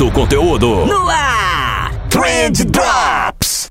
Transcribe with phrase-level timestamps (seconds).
[0.00, 1.92] Muito conteúdo No ar!
[2.08, 3.68] Trend Drops.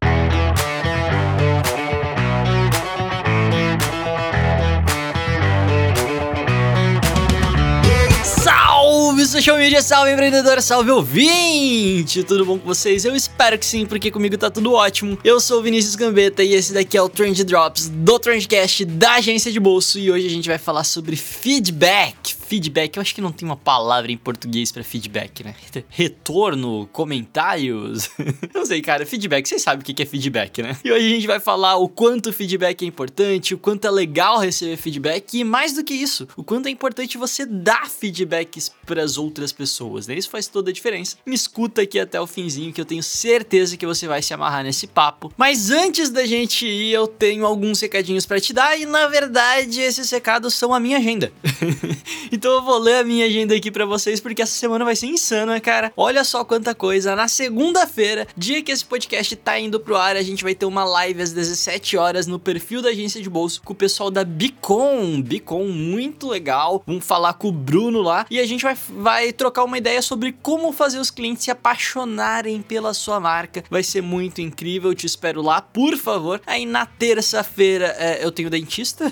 [8.23, 12.23] Salve, social media, salve empreendedor, salve ouvinte!
[12.23, 13.05] Tudo bom com vocês?
[13.05, 15.17] Eu espero que sim, porque comigo tá tudo ótimo.
[15.23, 19.13] Eu sou o Vinícius Gambetta e esse daqui é o Trend Drops do Trendcast da
[19.13, 22.38] agência de bolso e hoje a gente vai falar sobre feedback.
[22.49, 25.53] Feedback, eu acho que não tem uma palavra em português pra feedback, né?
[25.87, 28.09] Retorno, comentários.
[28.55, 30.75] não sei, cara, feedback, vocês sabem o que é feedback, né?
[30.83, 34.39] E hoje a gente vai falar o quanto feedback é importante, o quanto é legal
[34.39, 39.03] receber feedback e mais do que isso, o quanto é importante você dar feedbacks para
[39.03, 40.15] as outras pessoas, né?
[40.15, 41.17] Isso faz toda a diferença.
[41.23, 44.63] Me escuta aqui até o finzinho que eu tenho certeza que você vai se amarrar
[44.63, 45.31] nesse papo.
[45.37, 49.81] Mas antes da gente ir, eu tenho alguns recadinhos para te dar e na verdade
[49.81, 51.31] esses recados são a minha agenda.
[52.39, 55.07] então eu vou ler a minha agenda aqui para vocês porque essa semana vai ser
[55.07, 55.91] insana, cara.
[55.97, 57.13] Olha só quanta coisa.
[57.13, 60.85] Na segunda-feira, dia que esse podcast tá indo pro ar, a gente vai ter uma
[60.85, 65.21] live às 17 horas no perfil da agência de bolso com o pessoal da Bicom.
[65.21, 66.81] Bicom muito legal.
[66.87, 70.31] Vamos falar com o Bruno lá e a gente vai, vai trocar uma ideia sobre
[70.31, 73.65] como fazer os clientes se apaixonarem pela sua marca.
[73.69, 76.41] Vai ser muito incrível, te espero lá, por favor.
[76.47, 79.11] Aí na terça-feira é, eu tenho dentista.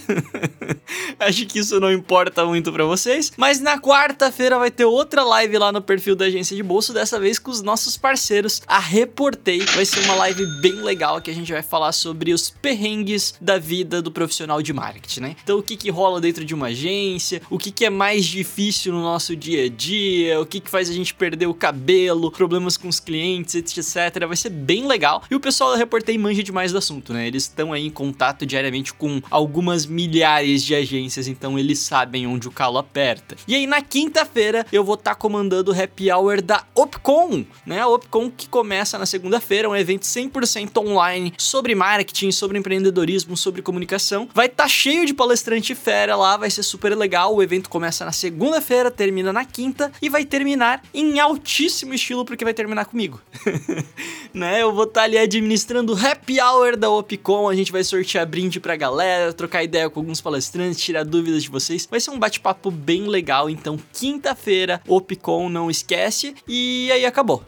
[1.20, 3.17] Acho que isso não importa muito para vocês.
[3.38, 7.20] Mas na quarta-feira vai ter outra live lá no perfil da agência de bolso, dessa
[7.20, 9.60] vez com os nossos parceiros, a Reportei.
[9.76, 13.58] Vai ser uma live bem legal que a gente vai falar sobre os perrengues da
[13.58, 15.36] vida do profissional de marketing, né?
[15.44, 18.94] Então o que que rola dentro de uma agência, o que que é mais difícil
[18.94, 22.78] no nosso dia a dia, o que que faz a gente perder o cabelo, problemas
[22.78, 24.26] com os clientes, etc.
[24.28, 25.24] Vai ser bem legal.
[25.30, 27.28] E o pessoal da Reportei manja demais do assunto, né?
[27.28, 32.48] Eles estão aí em contato diariamente com algumas milhares de agências, então eles sabem onde
[32.48, 33.07] o calo aperta.
[33.48, 37.82] E aí na quinta-feira eu vou estar tá comandando o happy hour da Opcom, né?
[37.82, 43.62] A Opcom que começa na segunda-feira, um evento 100% online sobre marketing, sobre empreendedorismo, sobre
[43.62, 44.28] comunicação.
[44.34, 47.36] Vai estar tá cheio de palestrante fera lá, vai ser super legal.
[47.36, 52.44] O evento começa na segunda-feira, termina na quinta e vai terminar em altíssimo estilo porque
[52.44, 53.22] vai terminar comigo.
[54.34, 54.62] né?
[54.62, 58.26] Eu vou estar tá ali administrando o happy hour da Opcom, a gente vai sortear
[58.26, 61.88] brinde pra galera, trocar ideia com alguns palestrantes, tirar dúvidas de vocês.
[61.90, 66.36] Vai ser um bate-papo bem legal, então quinta-feira, Opcom, não esquece.
[66.48, 67.44] E aí acabou.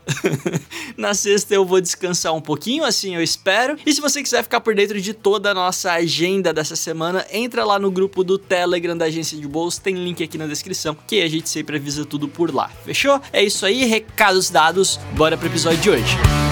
[0.97, 3.77] Na sexta eu vou descansar um pouquinho, assim eu espero.
[3.85, 7.63] E se você quiser ficar por dentro de toda a nossa agenda dessa semana, entra
[7.63, 11.21] lá no grupo do Telegram da agência de bolsa, tem link aqui na descrição, que
[11.21, 12.69] a gente sempre avisa tudo por lá.
[12.83, 13.21] Fechou?
[13.31, 16.48] É isso aí, recados dados, bora pro episódio de hoje.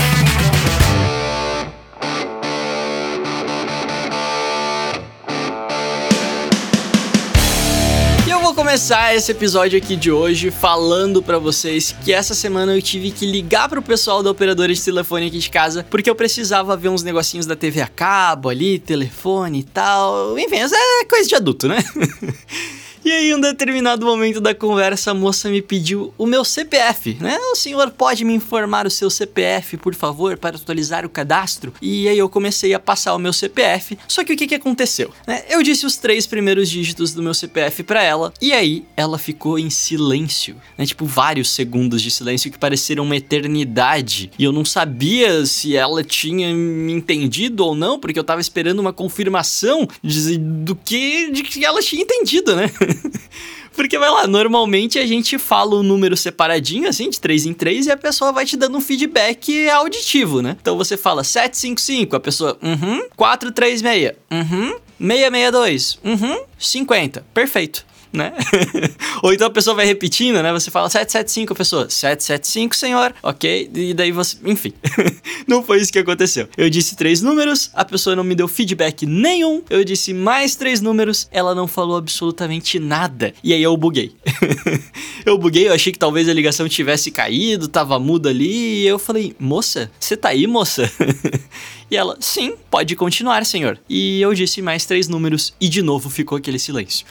[8.68, 13.26] Começar esse episódio aqui de hoje falando para vocês que essa semana eu tive que
[13.26, 17.02] ligar pro pessoal da operadora de telefone aqui de casa porque eu precisava ver uns
[17.02, 20.38] negocinhos da TV a cabo ali, telefone e tal.
[20.38, 21.78] Enfim, é coisa de adulto, né?
[23.04, 27.18] E aí, em um determinado momento da conversa, a moça me pediu o meu CPF,
[27.20, 27.38] né?
[27.52, 31.74] O senhor pode me informar o seu CPF, por favor, para atualizar o cadastro?
[31.82, 33.98] E aí eu comecei a passar o meu CPF.
[34.08, 35.12] Só que o que, que aconteceu?
[35.26, 35.44] Né?
[35.50, 39.58] Eu disse os três primeiros dígitos do meu CPF para ela, e aí ela ficou
[39.58, 40.86] em silêncio, né?
[40.86, 44.32] Tipo, vários segundos de silêncio que pareceram uma eternidade.
[44.38, 48.80] E eu não sabia se ela tinha me entendido ou não, porque eu tava esperando
[48.80, 52.70] uma confirmação de, do que, de que ela tinha entendido, né?
[53.76, 57.54] Porque vai lá, normalmente a gente fala o um número separadinho, assim, de 3 em
[57.54, 60.58] 3, e a pessoa vai te dando um feedback auditivo, né?
[60.60, 68.34] Então você fala 755, a pessoa, uhum, 436, uhum, 662, uhum, 50, perfeito né?
[69.24, 70.52] Ou então a pessoa vai repetindo, né?
[70.54, 73.70] Você fala 775, a pessoa, 775, senhor, ok?
[73.74, 74.74] E daí você, enfim.
[75.48, 76.48] não foi isso que aconteceu.
[76.58, 79.62] Eu disse três números, a pessoa não me deu feedback nenhum.
[79.70, 83.34] Eu disse mais três números, ela não falou absolutamente nada.
[83.44, 84.16] E aí eu buguei.
[85.26, 88.84] eu buguei, eu achei que talvez a ligação tivesse caído, tava muda ali.
[88.84, 90.92] E eu falei, moça, você tá aí, moça?
[91.90, 93.80] E ela, sim, pode continuar, senhor.
[93.90, 97.06] E eu disse mais três números e de novo ficou aquele silêncio.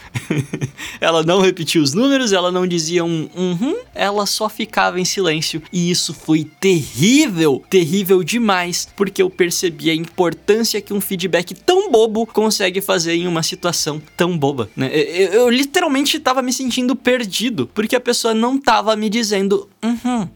[1.00, 5.62] Ela não repetiu os números, ela não dizia um uhum, ela só ficava em silêncio.
[5.73, 11.91] E isso foi terrível, terrível demais, porque eu percebi a importância que um feedback tão
[11.91, 14.91] bobo consegue fazer em uma situação tão boba, né?
[14.93, 19.69] Eu, eu, eu literalmente estava me sentindo perdido, porque a pessoa não estava me dizendo
[19.87, 20.29] Uhum.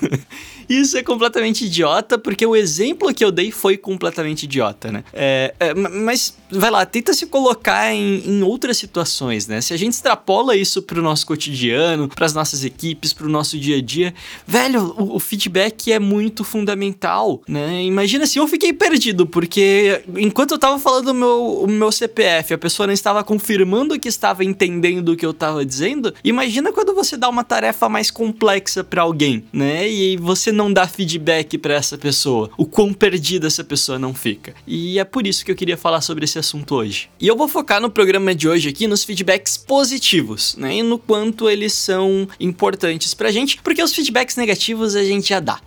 [0.68, 5.04] Isso é completamente idiota, porque o exemplo que eu dei foi completamente idiota, né?
[5.12, 9.60] É, é, mas, vai lá, tenta se colocar em, em, outras situações, né?
[9.60, 13.82] Se a gente extrapola isso pro nosso cotidiano, pras nossas equipes, pro nosso dia a
[13.82, 14.14] dia,
[14.46, 17.82] velho, o, o feedback é muito fundamental, né?
[17.82, 22.54] Imagina se eu fiquei perdido, porque enquanto eu tava falando o meu, o meu CPF,
[22.54, 26.12] a pessoa não estava confirmando que estava entendendo o que eu tava dizendo.
[26.22, 29.88] Imagina quando você dá uma tarefa mais complexa para alguém, né?
[29.88, 34.54] E você não dá feedback para essa pessoa, o quão perdida essa pessoa não fica.
[34.66, 37.08] E é por isso que eu queria falar sobre esse assunto hoje.
[37.20, 40.78] E eu vou focar no programa de hoje aqui nos feedbacks positivos, né?
[40.78, 45.38] E no quanto eles são importantes pra gente, porque os feedbacks negativos a gente já
[45.38, 45.60] dá.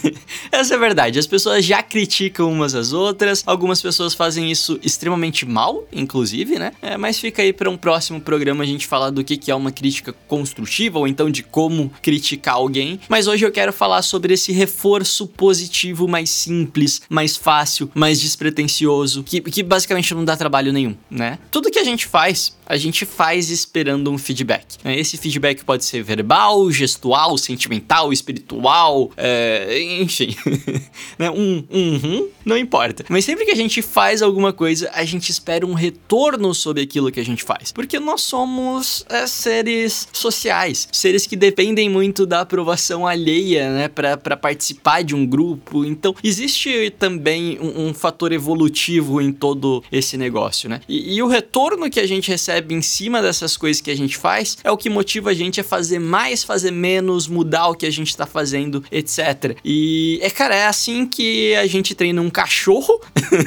[0.50, 1.18] essa é a verdade.
[1.18, 6.72] As pessoas já criticam umas às outras, algumas pessoas fazem isso extremamente mal, inclusive, né?
[6.80, 9.54] É, mas fica aí para um próximo programa a gente falar do que, que é
[9.54, 12.98] uma crítica construtiva ou então de como criticar alguém.
[13.10, 19.22] Mas hoje eu quero falar sobre esse reforço positivo mais simples, mais fácil, mais despretensioso,
[19.22, 21.38] que, que basicamente não dá trabalho nenhum, né?
[21.50, 24.76] Tudo que a gente faz, a gente faz esperando um feedback.
[24.84, 24.98] Né?
[24.98, 30.36] Esse feedback pode ser verbal, gestual, sentimental, espiritual, é, enfim.
[31.18, 31.30] né?
[31.30, 33.04] Um, um, não importa.
[33.08, 37.10] Mas sempre que a gente faz alguma coisa, a gente espera um retorno sobre aquilo
[37.10, 37.72] que a gente faz.
[37.72, 43.88] Porque nós somos é, seres sociais, seres que dependem muito da aprovação alheia, né?
[43.88, 45.86] Pra, para participar de um grupo.
[45.86, 50.82] Então, existe também um, um fator evolutivo em todo esse negócio, né?
[50.86, 54.18] E, e, o retorno que a gente recebe em cima dessas coisas que a gente
[54.18, 57.86] faz é o que motiva a gente a fazer mais, fazer menos, mudar o que
[57.86, 59.56] a gente tá fazendo, etc.
[59.64, 63.00] E é, cara, é assim que a gente treina um cachorro,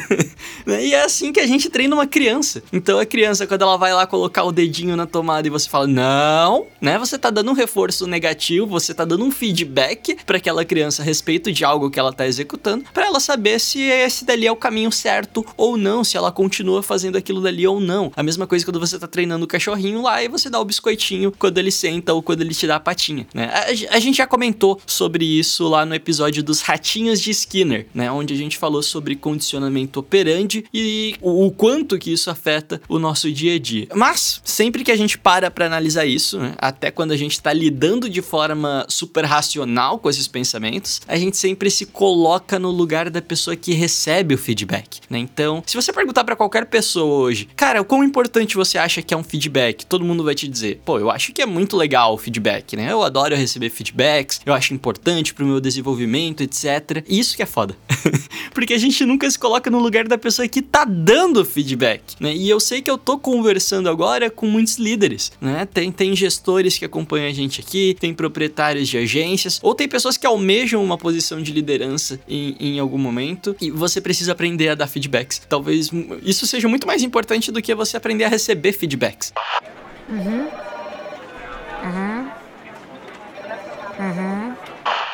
[0.66, 0.83] né?
[0.83, 2.63] E é assim que a gente treina uma criança.
[2.74, 5.86] Então, a criança, quando ela vai lá colocar o dedinho na tomada e você fala,
[5.86, 6.98] não, né?
[6.98, 11.06] Você tá dando um reforço negativo, você tá dando um feedback para aquela criança a
[11.06, 14.56] respeito de algo que ela está executando, para ela saber se esse dali é o
[14.56, 18.09] caminho certo ou não, se ela continua fazendo aquilo dali ou não.
[18.15, 21.33] A mesma coisa quando você está treinando o cachorrinho lá e você dá o biscoitinho
[21.38, 23.51] quando ele senta ou quando ele te dá a patinha, né?
[23.53, 28.09] A, a gente já comentou sobre isso lá no episódio dos ratinhos de Skinner, né?
[28.09, 32.97] Onde a gente falou sobre condicionamento operandi e o, o quanto que isso afeta o
[32.97, 33.89] nosso dia a dia.
[33.94, 36.53] Mas, sempre que a gente para para analisar isso, né?
[36.59, 41.18] até quando a gente está lidando de forma super racional com esses pensamentos, pensamentos, a
[41.18, 45.18] gente sempre se coloca no lugar da pessoa que recebe o feedback, né?
[45.18, 49.13] Então, se você perguntar para qualquer pessoa hoje, cara, o quão importante você acha que
[49.13, 49.86] é um feedback?
[49.86, 52.92] Todo mundo vai te dizer, pô, eu acho que é muito legal o feedback, né?
[52.92, 57.06] Eu adoro receber feedbacks, eu acho importante pro meu desenvolvimento, etc.
[57.07, 57.77] Isso que é foda.
[58.54, 62.36] Porque a gente nunca se coloca no lugar da pessoa que tá dando feedback, né?
[62.36, 65.65] E eu sei que eu tô conversando agora com muitos líderes, né?
[65.65, 70.18] Tem, tem gestores que acompanham a gente aqui, tem proprietários de agências, ou tem pessoas
[70.18, 74.70] que almejam almejam uma posição de liderança em, em algum momento e você precisa aprender
[74.70, 75.40] a dar feedbacks.
[75.48, 75.92] Talvez
[76.24, 79.32] isso seja muito mais importante do que você aprender a receber feedbacks.
[80.10, 80.48] Uhum.
[81.84, 82.32] Uhum.
[84.00, 84.56] Uhum.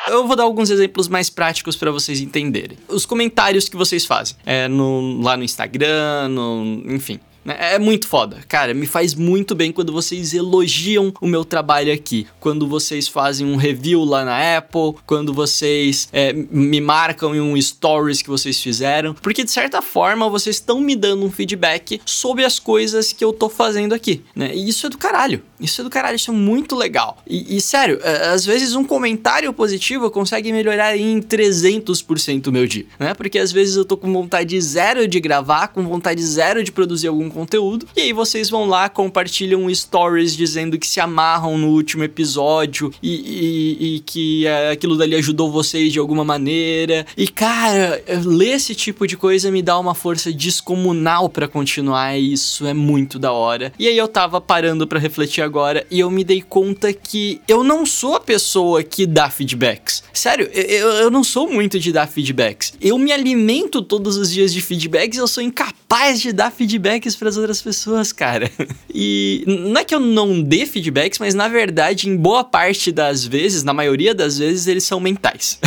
[0.08, 2.78] Eu vou dar alguns exemplos mais práticos para vocês entenderem.
[2.88, 7.20] Os comentários que vocês fazem é, no, lá no Instagram, no, enfim.
[7.48, 7.56] Né?
[7.58, 8.38] É muito foda.
[8.46, 12.26] Cara, me faz muito bem quando vocês elogiam o meu trabalho aqui.
[12.38, 17.60] Quando vocês fazem um review lá na Apple, quando vocês é, me marcam em um
[17.60, 19.14] stories que vocês fizeram.
[19.14, 23.32] Porque de certa forma vocês estão me dando um feedback sobre as coisas que eu
[23.32, 24.54] tô fazendo aqui, né?
[24.54, 25.42] E isso é do caralho.
[25.58, 27.18] Isso é do caralho, isso é muito legal.
[27.26, 32.66] E, e sério, é, às vezes um comentário positivo consegue melhorar em 300% o meu
[32.66, 33.14] dia, né?
[33.14, 37.08] Porque às vezes eu tô com vontade zero de gravar, com vontade zero de produzir
[37.08, 37.86] algum conteúdo.
[37.96, 43.14] E aí vocês vão lá, compartilham stories dizendo que se amarram no último episódio e,
[43.14, 47.06] e, e que é, aquilo dali ajudou vocês de alguma maneira.
[47.16, 52.18] E cara, ler esse tipo de coisa me dá uma força descomunal para continuar.
[52.18, 53.72] E isso é muito da hora.
[53.78, 57.62] E aí eu tava parando para refletir agora e eu me dei conta que eu
[57.62, 60.02] não sou a pessoa que dá feedbacks.
[60.12, 62.72] Sério, eu, eu não sou muito de dar feedbacks.
[62.80, 67.27] Eu me alimento todos os dias de feedbacks eu sou incapaz de dar feedbacks para
[67.28, 68.50] as outras pessoas, cara.
[69.00, 73.24] E não é que eu não dê feedbacks, mas na verdade, em boa parte das
[73.24, 75.60] vezes, na maioria das vezes, eles são mentais.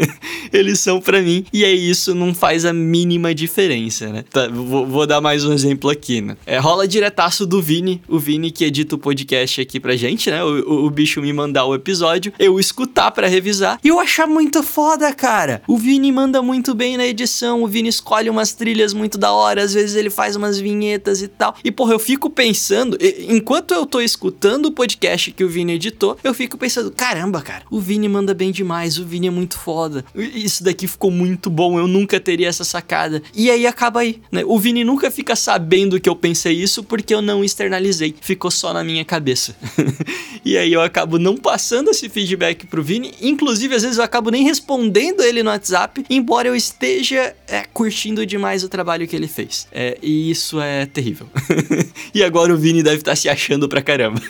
[0.50, 4.24] eles são para mim, e é isso, não faz a mínima diferença, né?
[4.30, 6.36] Tá, vou, vou, dar mais um exemplo aqui, né?
[6.46, 10.42] É, rola diretaço do Vini, o Vini que edita o podcast aqui pra gente, né?
[10.42, 14.26] O, o, o bicho me mandar o episódio, eu escutar para revisar e eu achar
[14.26, 15.62] muito foda, cara.
[15.66, 19.62] O Vini manda muito bem na edição, o Vini escolhe umas trilhas muito da hora,
[19.62, 21.56] às vezes ele faz umas vinhetas e tal.
[21.64, 26.18] E porra, eu fico pensando, enquanto eu tô escutando o podcast que o Vini editou,
[26.22, 30.04] eu fico pensando, caramba, cara, o Vini manda bem demais, o Vini é muito foda.
[30.14, 33.22] Isso daqui ficou muito bom, eu nunca teria essa sacada.
[33.34, 34.42] E aí acaba aí, né?
[34.44, 38.72] O Vini nunca fica sabendo que eu pensei isso porque eu não externalizei, ficou só
[38.72, 39.56] na minha cabeça.
[40.44, 44.30] e aí eu acabo não passando esse feedback pro Vini, inclusive às vezes eu acabo
[44.30, 49.28] nem respondendo ele no WhatsApp, embora eu esteja é, curtindo demais o trabalho que ele
[49.28, 49.66] fez.
[49.72, 51.28] É, e isso é terrível.
[52.14, 54.20] e agora o Vini deve estar tá se achando pra caramba.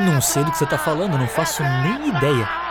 [0.00, 2.63] não sei do que você tá falando, não faço nem ideia.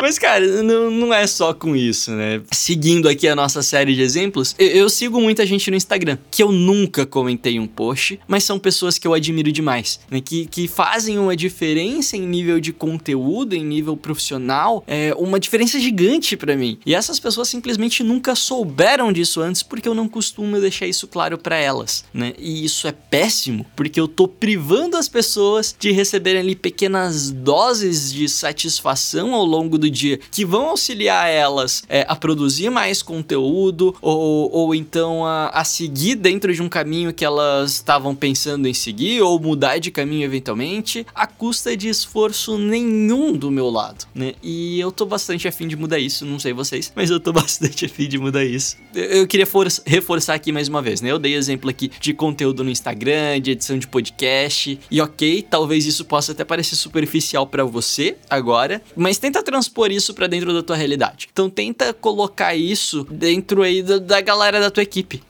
[0.00, 2.42] Mas, cara, não, não é só com isso, né?
[2.50, 6.42] Seguindo aqui a nossa série de exemplos, eu, eu, sigo muita gente no Instagram, que
[6.42, 10.20] eu nunca comentei um post, mas são pessoas que eu admiro demais, né?
[10.20, 15.78] Que, que fazem uma diferença em nível de conteúdo, em nível profissional, é uma diferença
[15.78, 16.78] gigante para mim.
[16.84, 21.38] E essas pessoas simplesmente nunca souberam disso antes, porque eu não costumo deixar isso claro
[21.38, 22.34] para elas, né?
[22.38, 28.12] E isso é péssimo, porque eu tô privando as pessoas de receberem ali pequenas doses
[28.12, 33.02] de satisfação ao longo do do dia que vão auxiliar elas é, a produzir mais
[33.02, 38.66] conteúdo ou, ou então a, a seguir dentro de um caminho que elas estavam pensando
[38.66, 44.06] em seguir ou mudar de caminho eventualmente, a custa de esforço nenhum do meu lado,
[44.14, 44.34] né?
[44.42, 47.84] E eu tô bastante afim de mudar isso, não sei vocês, mas eu tô bastante
[47.84, 48.76] afim de mudar isso.
[48.94, 49.46] Eu, queria
[49.84, 51.10] reforçar aqui mais uma vez, né?
[51.10, 55.84] Eu dei exemplo aqui de conteúdo no Instagram, de edição de podcast, e ok, talvez
[55.84, 59.42] isso possa até parecer superficial para você agora, mas tenta
[59.74, 61.28] transpor isso para dentro da tua realidade.
[61.32, 65.20] Então tenta colocar isso dentro aí da, da galera da tua equipe.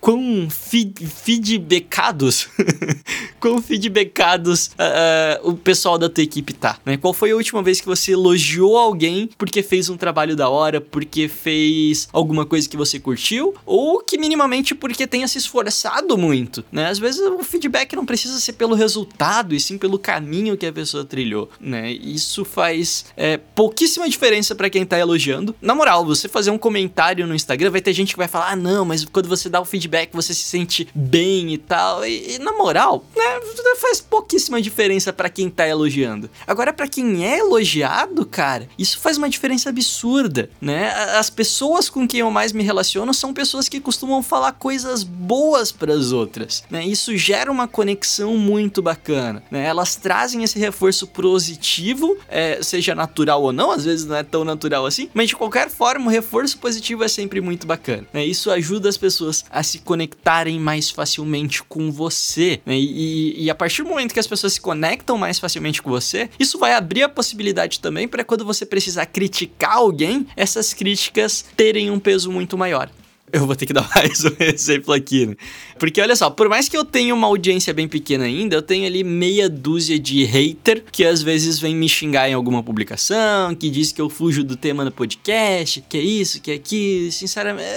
[0.51, 2.49] Feed, feedbackados,
[3.41, 6.97] quão feedbackados uh, o pessoal da tua equipe tá, né?
[6.97, 10.81] Qual foi a última vez que você elogiou alguém porque fez um trabalho da hora,
[10.81, 16.65] porque fez alguma coisa que você curtiu, ou que minimamente porque tenha se esforçado muito,
[16.71, 16.89] né?
[16.89, 20.73] Às vezes o feedback não precisa ser pelo resultado, e sim pelo caminho que a
[20.73, 21.91] pessoa trilhou, né?
[21.93, 25.55] Isso faz é, pouquíssima diferença diferença para quem tá elogiando.
[25.61, 28.57] Na moral, você fazer um comentário no Instagram, vai ter gente que vai falar: ah,
[28.57, 32.05] não, mas quando você dá o feedback, você se sente bem e tal.
[32.05, 33.41] E, e na moral, né,
[33.77, 36.29] faz pouquíssima diferença para quem tá elogiando.
[36.47, 40.91] Agora, para quem é elogiado, cara, isso faz uma diferença absurda, né?
[41.19, 45.71] As pessoas com quem eu mais me relaciono são pessoas que costumam falar coisas boas
[45.71, 46.85] para as outras, né?
[46.85, 49.65] Isso gera uma conexão muito bacana, né?
[49.65, 54.45] Elas trazem esse reforço positivo, é, seja natural ou não, às vezes não é tão
[54.45, 58.07] natural assim, mas de qualquer forma, o reforço positivo é sempre muito bacana.
[58.13, 58.25] Né?
[58.25, 62.61] Isso ajuda as pessoas a se conectarem mais facilmente com você.
[62.65, 62.77] Né?
[62.77, 66.29] E, e, a partir do momento que as pessoas se conectam mais facilmente com você,
[66.39, 71.91] isso vai abrir a possibilidade também para quando você precisar criticar alguém, essas críticas terem
[71.91, 72.91] um peso muito maior
[73.45, 75.35] eu vou ter que dar mais um exemplo aqui, né?
[75.77, 78.87] Porque olha só, por mais que eu tenha uma audiência bem pequena ainda, eu tenho
[78.87, 83.69] ali meia dúzia de hater que às vezes vem me xingar em alguma publicação, que
[83.69, 87.69] diz que eu fujo do tema no podcast, que é isso, que é aquilo, sinceramente,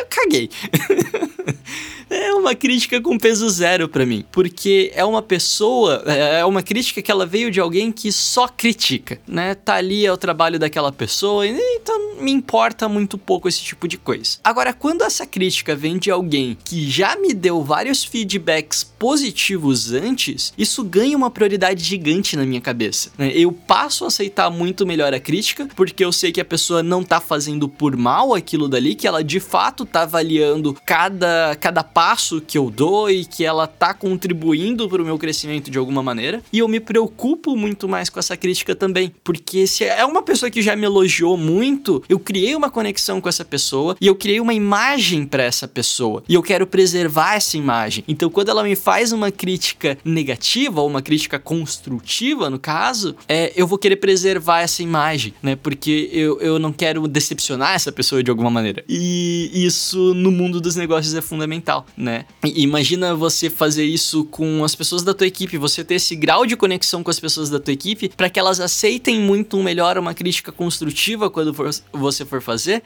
[0.00, 0.50] eu caguei.
[2.10, 7.02] é uma crítica com peso zero para mim, porque é uma pessoa, é uma crítica
[7.02, 9.54] que ela veio de alguém que só critica, né?
[9.54, 13.96] Tá ali é o trabalho daquela pessoa, então me importa muito pouco esse tipo de
[13.96, 14.38] coisa.
[14.42, 20.52] Agora, quando essa crítica vem de alguém que já me deu vários feedbacks positivos antes,
[20.58, 23.10] isso ganha uma prioridade gigante na minha cabeça.
[23.16, 23.30] Né?
[23.34, 27.04] Eu passo a aceitar muito melhor a crítica, porque eu sei que a pessoa não
[27.04, 32.40] tá fazendo por mal aquilo dali, que ela de fato tá avaliando cada, cada passo
[32.40, 36.40] que eu dou e que ela tá contribuindo para o meu crescimento de alguma maneira.
[36.52, 40.48] E eu me preocupo muito mais com essa crítica também, porque se é uma pessoa
[40.48, 44.38] que já me elogiou muito, eu criei uma conexão com essa pessoa e eu criei
[44.38, 48.04] uma imagem para essa pessoa e eu quero preservar essa imagem.
[48.06, 53.52] Então, quando ela me faz uma crítica negativa ou uma crítica construtiva, no caso, é,
[53.56, 55.56] eu vou querer preservar essa imagem, né?
[55.56, 58.84] Porque eu, eu não quero decepcionar essa pessoa de alguma maneira.
[58.88, 62.24] E isso no mundo dos negócios é fundamental né?
[62.44, 66.46] E imagina você fazer isso com as pessoas da tua equipe, você ter esse grau
[66.46, 70.14] de conexão com as pessoas da tua equipe para que elas aceitem muito melhor uma
[70.14, 72.82] crítica construtiva quando for, você for fazer.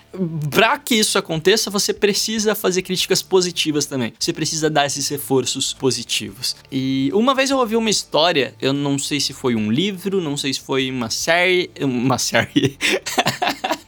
[0.50, 4.12] Para que isso aconteça, você precisa fazer críticas positivas também.
[4.18, 6.56] Você precisa dar esses reforços positivos.
[6.70, 10.36] E uma vez eu ouvi uma história, eu não sei se foi um livro, não
[10.36, 12.76] sei se foi uma série, uma série.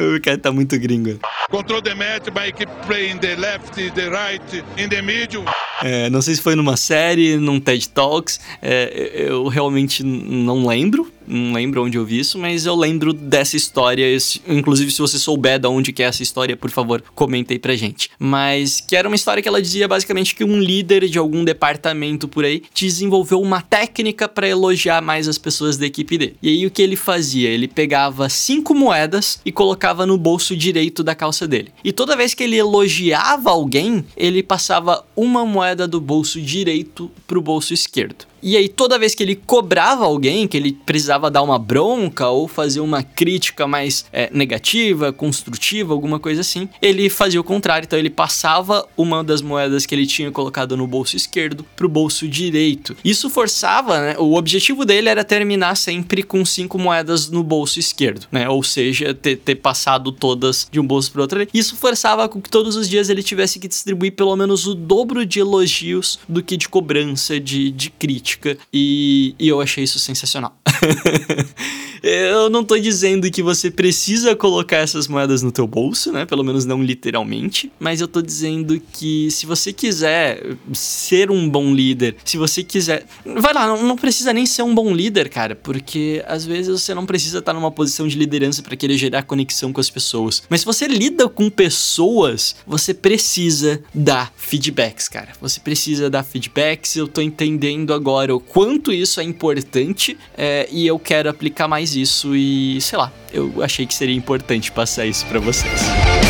[0.16, 1.18] o cara tá muito gringo.
[1.50, 5.44] Control the match by keep playing the left, the right, in the middle.
[5.82, 11.10] É, não sei se foi numa série, num TED Talks, é, eu realmente não lembro,
[11.30, 14.06] não lembro onde eu vi isso, mas eu lembro dessa história.
[14.48, 17.76] Inclusive, se você souber de onde que é essa história, por favor, comente aí pra
[17.76, 18.10] gente.
[18.18, 22.26] Mas que era uma história que ela dizia basicamente que um líder de algum departamento
[22.26, 26.36] por aí desenvolveu uma técnica para elogiar mais as pessoas da equipe dele.
[26.42, 27.48] E aí o que ele fazia?
[27.48, 31.72] Ele pegava cinco moedas e colocava no bolso direito da calça dele.
[31.84, 37.40] E toda vez que ele elogiava alguém, ele passava uma moeda do bolso direito pro
[37.40, 38.29] bolso esquerdo.
[38.42, 42.48] E aí, toda vez que ele cobrava alguém, que ele precisava dar uma bronca ou
[42.48, 47.86] fazer uma crítica mais é, negativa, construtiva, alguma coisa assim, ele fazia o contrário.
[47.86, 52.26] Então, ele passava uma das moedas que ele tinha colocado no bolso esquerdo pro bolso
[52.26, 52.96] direito.
[53.04, 54.16] Isso forçava, né?
[54.18, 58.48] O objetivo dele era terminar sempre com cinco moedas no bolso esquerdo, né?
[58.48, 61.46] Ou seja, ter, ter passado todas de um bolso pro outro.
[61.52, 65.26] Isso forçava com que todos os dias ele tivesse que distribuir pelo menos o dobro
[65.26, 68.29] de elogios do que de cobrança, de, de crítica
[68.72, 70.56] e, e eu achei isso sensacional.
[72.02, 76.24] eu não tô dizendo que você precisa colocar essas moedas no teu bolso, né?
[76.24, 81.74] Pelo menos não literalmente, mas eu tô dizendo que se você quiser ser um bom
[81.74, 85.54] líder, se você quiser, vai lá, não, não precisa nem ser um bom líder, cara,
[85.54, 89.72] porque às vezes você não precisa estar numa posição de liderança para querer gerar conexão
[89.72, 90.42] com as pessoas.
[90.48, 95.28] Mas se você lida com pessoas, você precisa dar feedbacks, cara.
[95.40, 96.96] Você precisa dar feedbacks.
[96.96, 101.94] Eu tô entendendo agora o quanto isso é importante é, e eu quero aplicar mais
[101.94, 106.29] isso e, sei lá, eu achei que seria importante passar isso para vocês.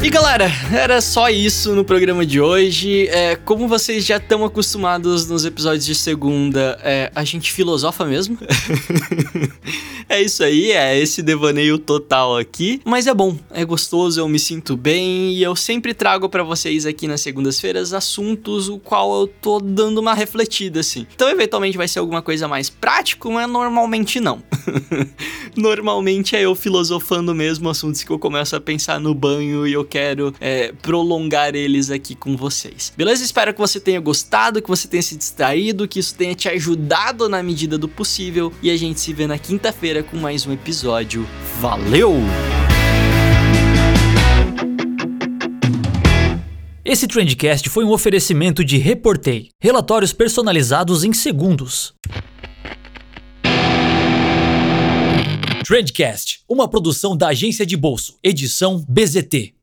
[0.00, 3.08] E galera, era só isso no programa de hoje.
[3.08, 8.38] É, como vocês já estão acostumados nos episódios de segunda, é, a gente filosofa mesmo.
[10.08, 12.80] é isso aí, é esse devaneio total aqui.
[12.84, 16.86] Mas é bom, é gostoso, eu me sinto bem e eu sempre trago para vocês
[16.86, 21.08] aqui nas segundas-feiras assuntos o qual eu tô dando uma refletida assim.
[21.12, 24.40] Então, eventualmente vai ser alguma coisa mais prático, mas normalmente não.
[25.56, 29.87] normalmente é eu filosofando mesmo assuntos que eu começo a pensar no banho e eu
[29.88, 32.92] quero é, prolongar eles aqui com vocês.
[32.96, 33.24] Beleza?
[33.24, 37.28] Espero que você tenha gostado, que você tenha se distraído, que isso tenha te ajudado
[37.28, 38.52] na medida do possível.
[38.62, 41.26] E a gente se vê na quinta-feira com mais um episódio.
[41.60, 42.14] Valeu!
[46.84, 51.92] Esse Trendcast foi um oferecimento de Reportei, relatórios personalizados em segundos.
[55.66, 59.57] Trendcast, uma produção da agência de bolso, edição BZT.